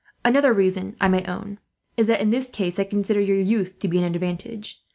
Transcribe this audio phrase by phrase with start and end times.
[0.25, 1.59] "Another reason, I may own,
[1.95, 4.83] is that in this case I consider your youth to be an advantage.